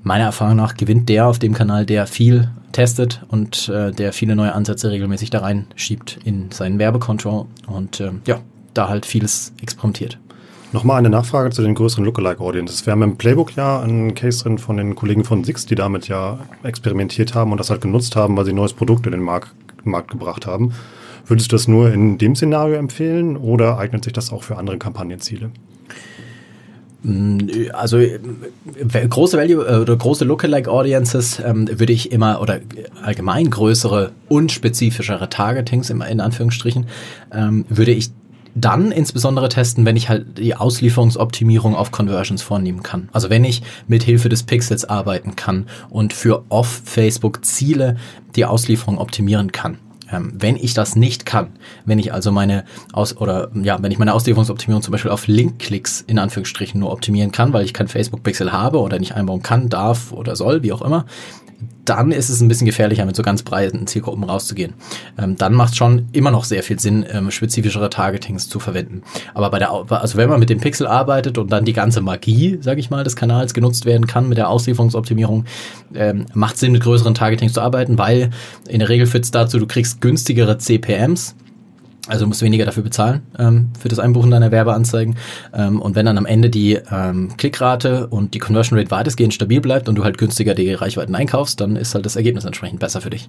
[0.03, 4.37] meiner Erfahrung nach gewinnt der auf dem Kanal, der viel testet und äh, der viele
[4.37, 8.41] neue Ansätze regelmäßig da reinschiebt in seinen Werbekonto und äh, ja,
[8.75, 10.19] da halt vieles experimentiert.
[10.77, 12.85] Nochmal eine Nachfrage zu den größeren Lookalike-Audiences.
[12.85, 16.07] Wir haben im Playbook ja einen Case drin von den Kollegen von Six, die damit
[16.07, 19.23] ja experimentiert haben und das halt genutzt haben, weil sie ein neues Produkt in den
[19.23, 20.75] Markt, Markt gebracht haben.
[21.25, 24.77] Würdest du das nur in dem Szenario empfehlen oder eignet sich das auch für andere
[24.77, 25.49] Kampagnenziele?
[27.05, 27.39] Mm,
[27.73, 28.19] also äh,
[29.09, 32.61] große Value äh, oder große Lookalike Audiences ähm, würde ich immer oder
[33.03, 36.85] allgemein größere unspezifischere Targetings in, Anführungsstrichen
[37.33, 38.11] ähm, würde ich
[38.57, 43.09] dann insbesondere testen, wenn ich halt die Auslieferungsoptimierung auf Conversions vornehmen kann.
[43.13, 47.97] Also wenn ich mit Hilfe des Pixels arbeiten kann und für off-Facebook Ziele
[48.35, 49.79] die Auslieferung optimieren kann.
[50.11, 51.49] Ähm, wenn ich das nicht kann,
[51.85, 56.03] wenn ich also meine Aus oder ja, wenn ich meine Auslieferungsoptimierung zum Beispiel auf Link-Klicks
[56.07, 60.13] in Anführungsstrichen nur optimieren kann, weil ich kein Facebook-Pixel habe oder nicht einbauen kann, darf
[60.13, 61.07] oder soll, wie auch immer,
[61.85, 64.75] dann ist es ein bisschen gefährlicher, mit so ganz breiten Zielgruppen rauszugehen.
[65.19, 69.03] Ähm, dann macht es schon immer noch sehr viel Sinn, ähm, spezifischere Targetings zu verwenden.
[69.35, 72.59] Aber bei der, also wenn man mit dem Pixel arbeitet und dann die ganze Magie,
[72.61, 75.45] sage ich mal, des Kanals genutzt werden kann mit der Auslieferungsoptimierung,
[75.95, 78.31] ähm, macht Sinn, mit größeren Targetings zu arbeiten, weil
[78.69, 81.37] in der Regel führt es dazu, du kriegst günstigere CPMs
[82.09, 85.17] also du musst weniger dafür bezahlen ähm, für das Einbuchen deiner Werbeanzeigen.
[85.53, 89.61] Ähm, und wenn dann am Ende die ähm, Klickrate und die Conversion Rate weitestgehend stabil
[89.61, 93.01] bleibt und du halt günstiger die Reichweiten einkaufst, dann ist halt das Ergebnis entsprechend besser
[93.01, 93.29] für dich.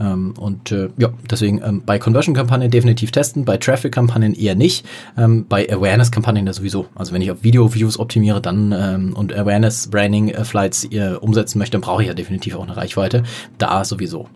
[0.00, 4.84] Ähm, und äh, ja, deswegen ähm, bei Conversion-Kampagnen definitiv testen, bei Traffic-Kampagnen eher nicht,
[5.16, 6.86] ähm, bei Awareness-Kampagnen sowieso.
[6.94, 12.02] Also wenn ich auf Video-Views optimiere dann ähm, und Awareness-Branding-Flights äh, umsetzen möchte, dann brauche
[12.02, 13.22] ich ja definitiv auch eine Reichweite.
[13.58, 14.28] Da sowieso.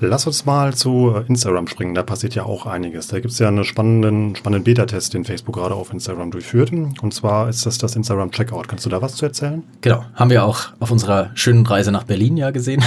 [0.00, 1.94] Lass uns mal zu Instagram springen.
[1.94, 3.08] Da passiert ja auch einiges.
[3.08, 6.70] Da gibt es ja einen spannenden, spannenden Beta-Test, den Facebook gerade auf Instagram durchführt.
[6.70, 8.68] Und zwar ist das das Instagram Checkout.
[8.68, 9.64] Kannst du da was zu erzählen?
[9.80, 10.04] Genau.
[10.14, 12.84] Haben wir auch auf unserer schönen Reise nach Berlin ja gesehen.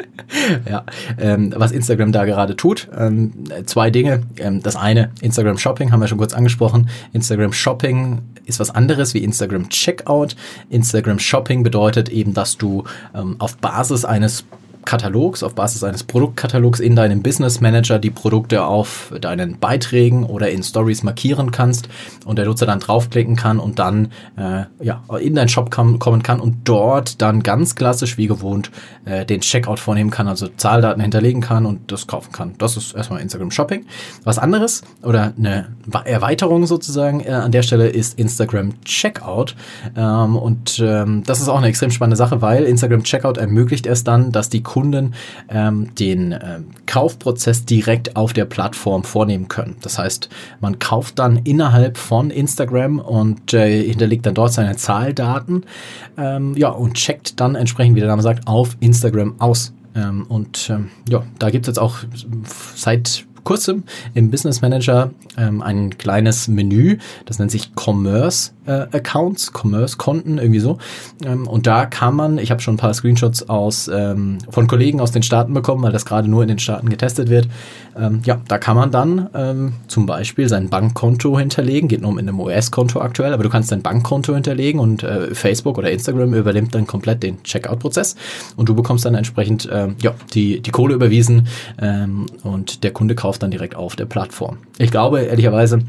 [0.68, 0.84] ja.
[1.18, 2.88] Ähm, was Instagram da gerade tut.
[2.96, 4.22] Ähm, zwei Dinge.
[4.38, 6.88] Ähm, das eine, Instagram Shopping, haben wir schon kurz angesprochen.
[7.12, 10.34] Instagram Shopping ist was anderes wie Instagram Checkout.
[10.70, 12.84] Instagram Shopping bedeutet eben, dass du
[13.14, 14.44] ähm, auf Basis eines
[14.88, 20.48] Katalogs, auf Basis eines Produktkatalogs in deinem Business Manager die Produkte auf deinen Beiträgen oder
[20.48, 21.90] in Stories markieren kannst
[22.24, 26.22] und der Nutzer dann draufklicken kann und dann äh, ja, in deinen Shop kom kommen
[26.22, 28.70] kann und dort dann ganz klassisch wie gewohnt
[29.04, 32.54] äh, den Checkout vornehmen kann, also Zahldaten hinterlegen kann und das kaufen kann.
[32.56, 33.84] Das ist erstmal Instagram Shopping.
[34.24, 35.68] Was anderes oder eine
[36.06, 39.54] Erweiterung sozusagen äh, an der Stelle ist Instagram Checkout
[39.94, 44.02] ähm, und ähm, das ist auch eine extrem spannende Sache, weil Instagram Checkout ermöglicht es
[44.02, 45.14] dann, dass die Kunden Kunden
[45.48, 49.74] ähm, den ähm, Kaufprozess direkt auf der Plattform vornehmen können.
[49.82, 50.28] Das heißt,
[50.60, 55.64] man kauft dann innerhalb von Instagram und äh, hinterlegt dann dort seine Zahldaten
[56.16, 59.72] ähm, ja, und checkt dann entsprechend, wie der Name sagt, auf Instagram aus.
[59.96, 61.96] Ähm, und ähm, ja, da gibt es jetzt auch
[62.76, 63.82] seit kurzem
[64.14, 70.78] im Business Manager ähm, ein kleines Menü, das nennt sich Commerce Commerce-Accounts, Commerce-Konten, irgendwie so.
[71.24, 75.00] Ähm, und da kann man, ich habe schon ein paar Screenshots aus ähm, von Kollegen
[75.00, 77.48] aus den Staaten bekommen, weil das gerade nur in den Staaten getestet wird.
[77.96, 82.18] Ähm, ja, da kann man dann ähm, zum Beispiel sein Bankkonto hinterlegen, geht nur um
[82.18, 86.34] in einem US-Konto aktuell, aber du kannst dein Bankkonto hinterlegen und äh, Facebook oder Instagram
[86.34, 88.16] übernimmt dann komplett den Checkout-Prozess
[88.56, 91.48] und du bekommst dann entsprechend ähm, ja, die, die Kohle überwiesen
[91.80, 94.58] ähm, und der Kunde kauft dann direkt auf der Plattform.
[94.78, 95.80] Ich glaube ehrlicherweise,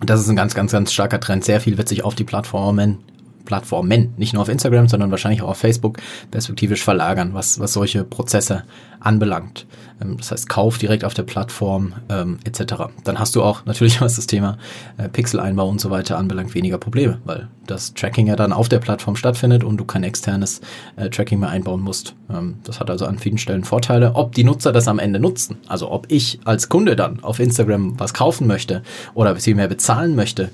[0.00, 1.44] das ist ein ganz, ganz, ganz starker Trend.
[1.44, 2.98] Sehr viel wird sich auf die Plattformen
[3.44, 5.98] Plattformen, nicht nur auf Instagram, sondern wahrscheinlich auch auf Facebook
[6.30, 8.64] perspektivisch verlagern, was, was solche Prozesse
[9.00, 9.66] anbelangt.
[10.00, 12.74] Ähm, das heißt, Kauf direkt auf der Plattform ähm, etc.
[13.04, 14.58] Dann hast du auch natürlich, was das Thema
[14.96, 18.78] äh, Pixel-Einbau und so weiter anbelangt, weniger Probleme, weil das Tracking ja dann auf der
[18.78, 20.60] Plattform stattfindet und du kein externes
[20.96, 22.14] äh, Tracking mehr einbauen musst.
[22.30, 24.14] Ähm, das hat also an vielen Stellen Vorteile.
[24.14, 27.98] Ob die Nutzer das am Ende nutzen, also ob ich als Kunde dann auf Instagram
[27.98, 28.82] was kaufen möchte
[29.14, 30.50] oder viel mehr bezahlen möchte,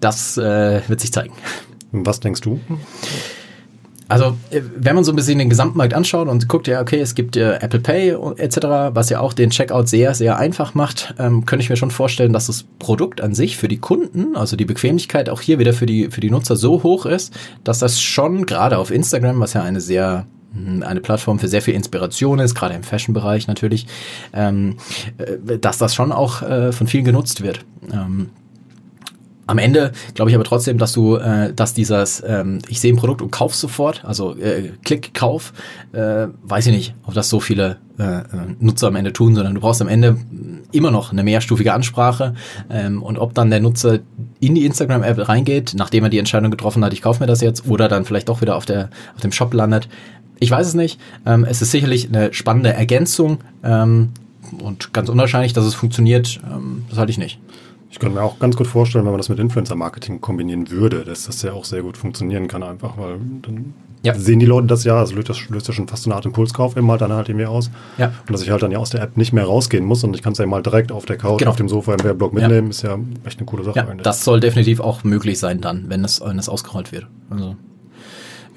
[0.00, 1.34] das äh, wird sich zeigen.
[1.92, 2.60] Was denkst du?
[4.08, 7.14] Also, äh, wenn man so ein bisschen den Gesamtmarkt anschaut und guckt, ja, okay, es
[7.14, 8.56] gibt äh, Apple Pay etc.,
[8.94, 12.32] was ja auch den Checkout sehr, sehr einfach macht, ähm, könnte ich mir schon vorstellen,
[12.32, 15.86] dass das Produkt an sich für die Kunden, also die Bequemlichkeit auch hier wieder für
[15.86, 19.62] die, für die Nutzer so hoch ist, dass das schon gerade auf Instagram, was ja
[19.62, 23.86] eine sehr hm, eine Plattform für sehr viel Inspiration ist, gerade im Fashion-Bereich natürlich,
[24.32, 24.76] ähm,
[25.18, 27.66] äh, dass das schon auch äh, von vielen genutzt wird.
[27.92, 28.30] Ähm,
[29.48, 32.96] am Ende glaube ich aber trotzdem, dass du, äh, dass dieses, ähm, ich sehe ein
[32.96, 35.52] Produkt und kauf sofort, also äh, Klick, Kauf,
[35.92, 38.20] äh, weiß ich nicht, ob das so viele äh,
[38.60, 40.18] Nutzer am Ende tun, sondern du brauchst am Ende
[40.70, 42.34] immer noch eine mehrstufige Ansprache
[42.70, 44.00] ähm, und ob dann der Nutzer
[44.38, 47.66] in die Instagram-App reingeht, nachdem er die Entscheidung getroffen hat, ich kaufe mir das jetzt,
[47.66, 49.88] oder dann vielleicht doch wieder auf, der, auf dem Shop landet.
[50.40, 51.00] Ich weiß es nicht.
[51.26, 54.10] Ähm, es ist sicherlich eine spannende Ergänzung ähm,
[54.62, 57.40] und ganz unwahrscheinlich, dass es funktioniert, ähm, das halte ich nicht.
[57.90, 61.24] Ich könnte mir auch ganz gut vorstellen, wenn man das mit Influencer-Marketing kombinieren würde, dass
[61.24, 63.72] das ja auch sehr gut funktionieren kann, einfach, weil dann
[64.02, 64.14] ja.
[64.14, 66.26] sehen die Leute das ja, also löst das, löst das schon fast so eine Art
[66.26, 67.70] Impulskauf eben halt dann halt irgendwie aus.
[67.96, 68.12] Ja.
[68.26, 70.22] Und dass ich halt dann ja aus der App nicht mehr rausgehen muss und ich
[70.22, 71.50] kann es ja mal direkt auf der Couch, genau.
[71.50, 72.70] auf dem Sofa im Werbblog mitnehmen, ja.
[72.70, 73.78] ist ja echt eine coole Sache.
[73.78, 77.06] Ja, das soll definitiv auch möglich sein dann, wenn es, wenn es ausgerollt wird.
[77.30, 77.56] Also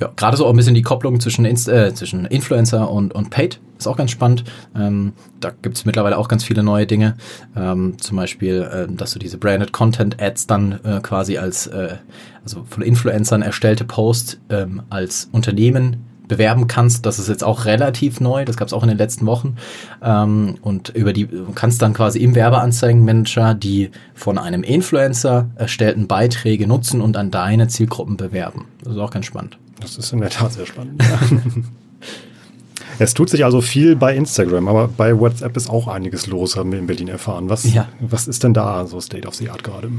[0.02, 3.30] ja, gerade so auch ein bisschen die Kopplung zwischen, Inst äh, zwischen Influencer und, und
[3.30, 4.44] Paid ist auch ganz spannend.
[4.76, 7.16] Ähm, da gibt es mittlerweile auch ganz viele neue Dinge.
[7.56, 11.98] Ähm, zum Beispiel, äh, dass du diese Branded Content Ads dann äh, quasi als, äh,
[12.44, 17.06] also von Influencern erstellte Posts ähm, als Unternehmen bewerben kannst.
[17.06, 19.58] Das ist jetzt auch relativ neu, das gab es auch in den letzten Wochen.
[20.02, 26.66] Ähm, und über die kannst dann quasi im Werbeanzeigenmanager die von einem Influencer erstellten Beiträge
[26.66, 28.66] nutzen und an deine Zielgruppen bewerben.
[28.84, 29.60] Das ist auch ganz spannend.
[29.82, 31.04] Das ist in der Tat sehr spannend.
[33.00, 36.72] es tut sich also viel bei Instagram, aber bei WhatsApp ist auch einiges los, haben
[36.72, 37.50] wir in Berlin erfahren.
[37.50, 37.90] Was, ja.
[38.00, 39.90] was ist denn da so State of the Art gerade?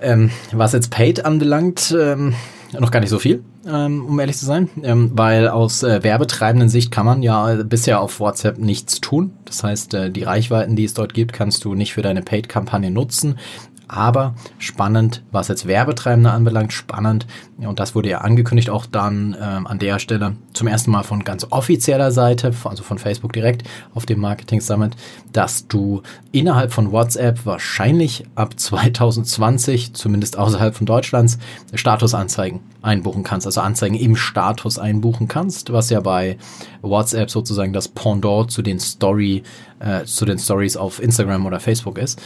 [0.00, 2.34] Ähm, was jetzt Paid anbelangt, ähm,
[2.80, 6.68] noch gar nicht so viel, ähm, um ehrlich zu sein, ähm, weil aus äh, werbetreibenden
[6.68, 9.32] Sicht kann man ja bisher auf WhatsApp nichts tun.
[9.44, 12.90] Das heißt, äh, die Reichweiten, die es dort gibt, kannst du nicht für deine Paid-Kampagne
[12.90, 13.38] nutzen
[13.88, 17.26] aber spannend, was jetzt Werbetreibende anbelangt, spannend.
[17.58, 21.24] Und das wurde ja angekündigt auch dann ähm, an der Stelle zum ersten Mal von
[21.24, 24.96] ganz offizieller Seite, also von Facebook direkt auf dem Marketing Summit,
[25.32, 31.38] dass du innerhalb von WhatsApp wahrscheinlich ab 2020, zumindest außerhalb von Deutschlands,
[31.74, 36.36] Statusanzeigen einbuchen kannst, also Anzeigen im Status einbuchen kannst, was ja bei
[36.82, 39.42] WhatsApp sozusagen das Pendant zu den Story,
[39.80, 42.20] äh, zu den Stories auf Instagram oder Facebook ist.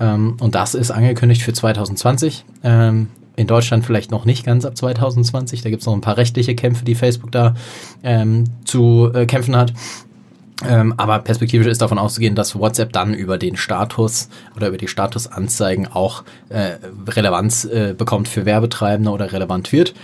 [0.00, 2.44] Ähm, und das ist angekündigt für 2020.
[2.64, 5.62] Ähm, in Deutschland vielleicht noch nicht ganz ab 2020.
[5.62, 7.54] Da gibt es noch ein paar rechtliche Kämpfe, die Facebook da
[8.02, 9.72] ähm, zu äh, kämpfen hat.
[10.68, 14.88] Ähm, aber perspektivisch ist davon auszugehen, dass WhatsApp dann über den Status oder über die
[14.88, 16.72] Statusanzeigen auch äh,
[17.08, 19.94] Relevanz äh, bekommt für Werbetreibende oder relevant wird.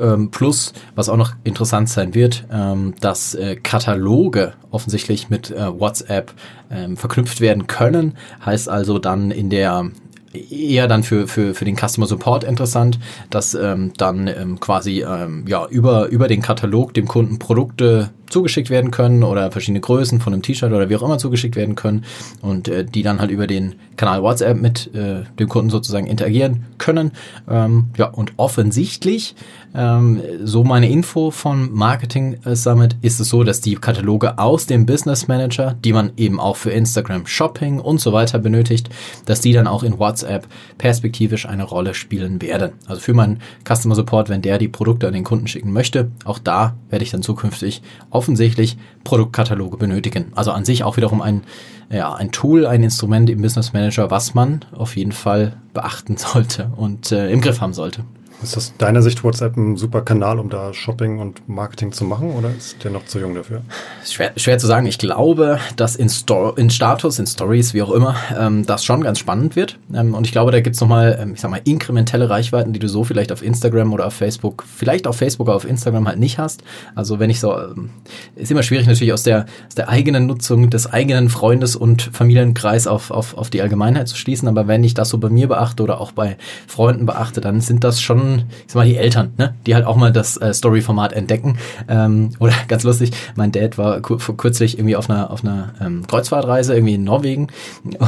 [0.00, 5.78] Ähm, plus, was auch noch interessant sein wird, ähm, dass äh, Kataloge offensichtlich mit äh,
[5.78, 6.32] WhatsApp
[6.70, 8.16] ähm, verknüpft werden können.
[8.44, 9.90] Heißt also dann in der
[10.32, 12.98] eher dann für, für, für den Customer Support interessant,
[13.30, 18.70] dass ähm, dann ähm, quasi ähm, ja, über, über den Katalog dem Kunden Produkte zugeschickt
[18.70, 22.04] werden können oder verschiedene Größen von einem T-Shirt oder wie auch immer zugeschickt werden können
[22.42, 26.64] und äh, die dann halt über den Kanal WhatsApp mit äh, dem Kunden sozusagen interagieren
[26.78, 27.12] können.
[27.48, 29.34] Ähm, ja, und offensichtlich,
[29.74, 34.86] ähm, so meine Info von Marketing Summit, ist es so, dass die Kataloge aus dem
[34.86, 38.88] Business Manager, die man eben auch für Instagram Shopping und so weiter benötigt,
[39.26, 40.46] dass die dann auch in WhatsApp
[40.78, 42.72] perspektivisch eine Rolle spielen werden.
[42.86, 46.38] Also für meinen Customer Support, wenn der die Produkte an den Kunden schicken möchte, auch
[46.38, 47.82] da werde ich dann zukünftig
[48.18, 50.32] offensichtlich Produktkataloge benötigen.
[50.34, 51.42] Also an sich auch wiederum ein,
[51.90, 56.72] ja, ein Tool, ein Instrument im Business Manager, was man auf jeden Fall beachten sollte
[56.76, 58.04] und äh, im Griff haben sollte.
[58.40, 62.30] Ist das deiner Sicht WhatsApp ein super Kanal, um da Shopping und Marketing zu machen
[62.30, 63.62] oder ist der noch zu jung dafür?
[64.04, 64.86] Schwer, schwer zu sagen.
[64.86, 69.02] Ich glaube, dass in, Sto in Status, in Stories, wie auch immer, ähm, das schon
[69.02, 69.78] ganz spannend wird.
[69.92, 72.88] Ähm, und ich glaube, da gibt's nochmal, ähm, ich sag mal, inkrementelle Reichweiten, die du
[72.88, 76.38] so vielleicht auf Instagram oder auf Facebook, vielleicht auf Facebook, aber auf Instagram halt nicht
[76.38, 76.62] hast.
[76.94, 77.90] Also wenn ich so, ähm,
[78.36, 82.86] ist immer schwierig natürlich aus der, aus der eigenen Nutzung des eigenen Freundes- und Familienkreis
[82.86, 84.46] auf, auf, auf die Allgemeinheit zu schließen.
[84.46, 86.36] Aber wenn ich das so bei mir beachte oder auch bei
[86.68, 89.54] Freunden beachte, dann sind das schon ich sag mal, die Eltern, ne?
[89.66, 91.58] die halt auch mal das äh, Story-Format entdecken.
[91.88, 96.06] Ähm, oder ganz lustig, mein Dad war vor kürzlich irgendwie auf einer, auf einer ähm,
[96.06, 97.48] Kreuzfahrtreise irgendwie in Norwegen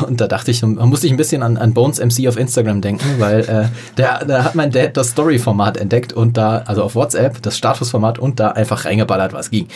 [0.07, 2.81] und da dachte ich, man musste ich ein bisschen an, an Bones MC auf Instagram
[2.81, 6.95] denken, weil äh, der, da hat mein Dad das Story-Format entdeckt und da, also auf
[6.95, 9.69] WhatsApp, das Status-Format und da einfach reingeballert, was ging.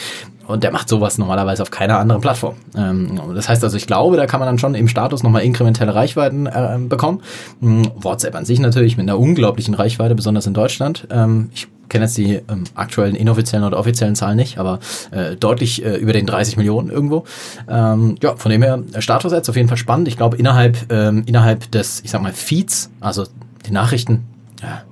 [0.46, 2.56] Und der macht sowas normalerweise auf keiner anderen Plattform.
[2.76, 5.94] Ähm, das heißt also, ich glaube, da kann man dann schon im Status nochmal inkrementelle
[5.94, 7.22] Reichweiten äh, bekommen.
[7.62, 11.06] Ähm, WhatsApp an sich natürlich mit einer unglaublichen Reichweite, besonders in Deutschland.
[11.10, 14.80] Ähm, ich kenne jetzt die ähm, aktuellen inoffiziellen oder offiziellen Zahlen nicht, aber
[15.10, 17.24] äh, deutlich äh, über den 30 Millionen irgendwo.
[17.68, 20.08] Ähm, ja, von dem her, Status jetzt auf jeden Fall spannend.
[20.08, 23.24] Ich glaube, innerhalb, ähm, innerhalb des, ich sag mal, Feeds, also
[23.66, 24.24] die Nachrichten,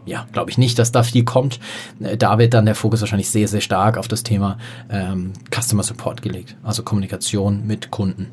[0.06, 1.60] ja, glaube ich nicht, dass da viel kommt.
[2.00, 4.58] Äh, da wird dann der Fokus wahrscheinlich sehr, sehr stark auf das Thema
[4.90, 8.28] ähm, Customer Support gelegt, also Kommunikation mit Kunden,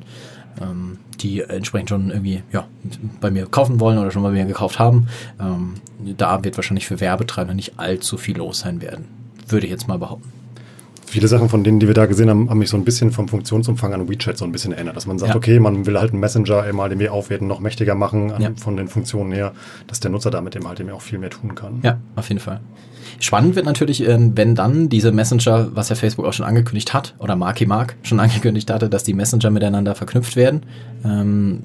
[0.61, 2.67] ähm, die entsprechend schon irgendwie ja,
[3.21, 5.07] bei mir kaufen wollen oder schon bei mir gekauft haben.
[5.39, 5.75] Ähm,
[6.17, 9.05] da wird wahrscheinlich für Werbetreibende nicht allzu viel los sein werden,
[9.47, 10.38] würde ich jetzt mal behaupten
[11.09, 13.27] viele Sachen von denen, die wir da gesehen haben, haben mich so ein bisschen vom
[13.27, 14.95] Funktionsumfang an WeChat so ein bisschen erinnert.
[14.95, 15.35] Dass man sagt, ja.
[15.35, 18.51] okay, man will halt einen Messenger mal irgendwie aufwerten, noch mächtiger machen an, ja.
[18.55, 19.53] von den Funktionen her,
[19.87, 21.79] dass der Nutzer damit eben halt eben auch viel mehr tun kann.
[21.83, 22.61] Ja, auf jeden Fall.
[23.19, 27.15] Spannend wird natürlich, ähm, wenn dann diese Messenger, was ja Facebook auch schon angekündigt hat,
[27.19, 30.63] oder Marky Mark schon angekündigt hatte, dass die Messenger miteinander verknüpft werden.
[31.03, 31.63] Ähm,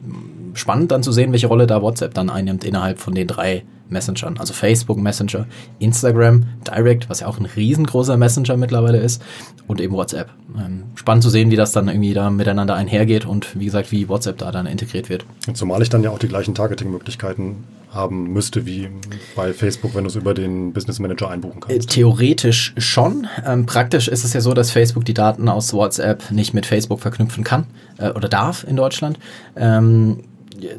[0.55, 4.37] spannend dann zu sehen, welche Rolle da WhatsApp dann einnimmt innerhalb von den drei Messengern.
[4.39, 5.47] Also Facebook Messenger,
[5.79, 9.23] Instagram, Direct, was ja auch ein riesengroßer Messenger mittlerweile ist,
[9.67, 10.29] und eben WhatsApp.
[10.59, 14.09] Ähm, spannend zu sehen, wie das dann irgendwie da miteinander einhergeht und wie gesagt, wie
[14.09, 15.25] WhatsApp da dann integriert wird.
[15.55, 18.89] Zumal ich dann ja auch die gleichen Targeting-Möglichkeiten haben müsste wie
[19.37, 21.91] bei Facebook, wenn du es über den Business Manager einbuchen kannst.
[21.91, 23.29] Äh, theoretisch schon.
[23.47, 27.01] Ähm, praktisch ist es ja so, dass Facebook die Daten aus WhatsApp nicht mit Facebook
[27.01, 27.67] verknüpfen kann
[27.99, 29.19] äh, oder darf in Deutschland.
[29.57, 30.25] Ähm,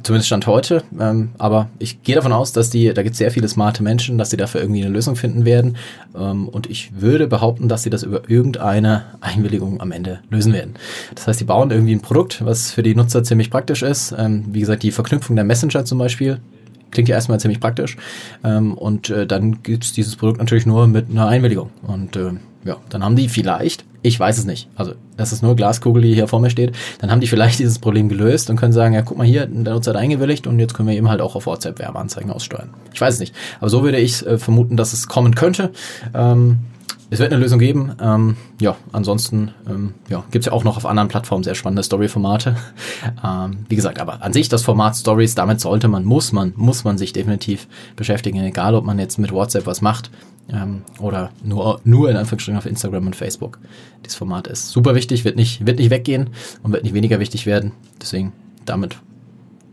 [0.03, 0.83] zumindest Stand heute.
[0.99, 4.17] Ähm, aber ich gehe davon aus, dass die, da gibt es sehr viele smarte Menschen,
[4.17, 5.77] dass sie dafür irgendwie eine Lösung finden werden.
[6.15, 10.75] Ähm, und ich würde behaupten, dass sie das über irgendeine Einwilligung am Ende lösen werden.
[11.13, 14.13] Das heißt, die bauen irgendwie ein Produkt, was für die Nutzer ziemlich praktisch ist.
[14.17, 16.39] Ähm, wie gesagt, die Verknüpfung der Messenger zum Beispiel.
[16.91, 17.97] Klingt ja erstmal ziemlich praktisch.
[18.43, 21.71] Ähm, und äh, dann gibt es dieses Produkt natürlich nur mit einer Einwilligung.
[21.85, 22.31] Und äh,
[22.63, 26.13] ja, dann haben die vielleicht, ich weiß es nicht, also das ist nur Glaskugel, die
[26.13, 29.01] hier vor mir steht, dann haben die vielleicht dieses Problem gelöst und können sagen, ja,
[29.01, 31.47] guck mal hier, der Nutzer hat eingewilligt und jetzt können wir eben halt auch auf
[31.47, 32.69] WhatsApp Werbeanzeigen aussteuern.
[32.93, 35.71] Ich weiß es nicht, aber so würde ich äh, vermuten, dass es kommen könnte.
[36.13, 36.59] Ähm,
[37.15, 37.93] es wird eine Lösung geben.
[38.01, 42.57] Ähm, ja, ansonsten ähm, ja, gibt ja auch noch auf anderen Plattformen sehr spannende Story-Formate.
[43.25, 46.83] ähm, wie gesagt, aber an sich das Format Stories, damit sollte man, muss man, muss
[46.83, 50.11] man sich definitiv beschäftigen, egal ob man jetzt mit WhatsApp was macht
[50.51, 53.59] ähm, oder nur, nur in Anführungsstrichen auf Instagram und Facebook.
[54.05, 56.31] Dieses Format ist super wichtig, wird nicht, wird nicht weggehen
[56.63, 57.71] und wird nicht weniger wichtig werden.
[58.01, 58.33] Deswegen
[58.65, 58.97] damit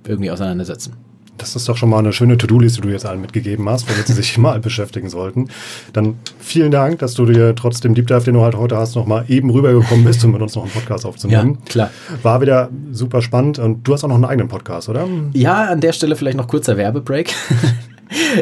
[0.07, 0.95] irgendwie auseinandersetzen.
[1.43, 4.07] Das ist doch schon mal eine schöne To-Do-Liste, die du jetzt allen mitgegeben hast, womit
[4.07, 5.49] sie sich mal beschäftigen sollten.
[5.93, 8.95] Dann vielen Dank, dass du dir trotz dem Deep Dive, den du halt heute hast,
[8.95, 11.59] noch mal eben rübergekommen bist, um mit uns noch einen Podcast aufzunehmen.
[11.59, 11.91] Ja, klar.
[12.23, 15.09] War wieder super spannend und du hast auch noch einen eigenen Podcast, oder?
[15.33, 17.35] Ja, an der Stelle vielleicht noch kurzer Werbebreak.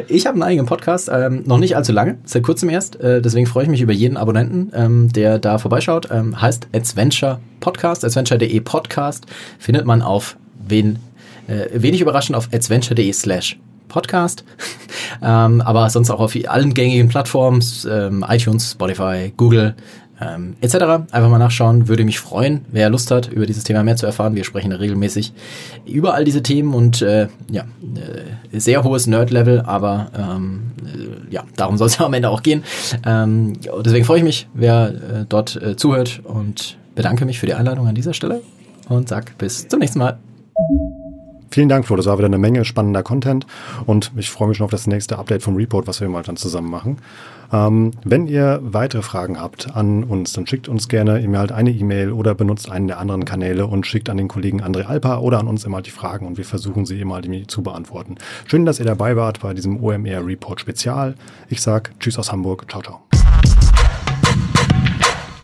[0.08, 3.00] Ich habe einen eigenen Podcast, ähm, noch nicht allzu lange, seit kurzem erst.
[3.00, 6.08] Äh, deswegen freue ich mich über jeden Abonnenten, ähm, der da vorbeischaut.
[6.10, 9.26] Ähm, heißt Adventure Podcast, adventure.de Podcast.
[9.60, 10.36] Findet man auf
[10.66, 10.98] wen,
[11.50, 13.58] äh, wenig überraschend auf adventure.de slash
[13.88, 14.44] Podcast.
[15.22, 19.74] ähm, aber sonst auch auf allen gängigen Plattformen, ähm, iTunes, Spotify, Google,
[20.20, 20.74] ähm, etc.
[21.10, 24.34] Einfach mal nachschauen, würde mich freuen, wer Lust hat, über dieses Thema mehr zu erfahren.
[24.34, 25.32] Wir sprechen regelmäßig
[25.86, 27.64] über all diese Themen und äh, ja,
[28.52, 32.42] äh, sehr hohes Nerd-Level, aber ähm, äh, ja, darum soll es ja am Ende auch
[32.42, 32.62] gehen.
[33.06, 37.54] Ähm, deswegen freue ich mich, wer äh, dort äh, zuhört und bedanke mich für die
[37.54, 38.42] Einladung an dieser Stelle
[38.88, 40.18] und sag bis zum nächsten Mal.
[41.50, 41.96] Vielen Dank, Flo.
[41.96, 43.46] Das war wieder eine Menge spannender Content
[43.86, 46.36] und ich freue mich schon auf das nächste Update vom Report, was wir mal dann
[46.36, 46.98] zusammen machen.
[47.52, 51.70] Ähm, wenn ihr weitere Fragen habt an uns, dann schickt uns gerne immer halt eine
[51.70, 55.40] E-Mail oder benutzt einen der anderen Kanäle und schickt an den Kollegen André Alpa oder
[55.40, 58.16] an uns immer halt die Fragen und wir versuchen sie immer halt zu beantworten.
[58.46, 61.16] Schön, dass ihr dabei wart bei diesem OMR Report Spezial.
[61.48, 62.66] Ich sag Tschüss aus Hamburg.
[62.70, 63.00] Ciao, ciao.